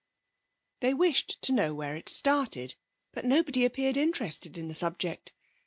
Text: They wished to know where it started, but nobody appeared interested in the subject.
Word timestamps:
They 0.79 0.95
wished 0.95 1.43
to 1.43 1.51
know 1.51 1.75
where 1.75 1.95
it 1.95 2.09
started, 2.09 2.73
but 3.11 3.23
nobody 3.23 3.63
appeared 3.65 3.97
interested 3.97 4.57
in 4.57 4.67
the 4.67 4.73
subject. 4.73 5.31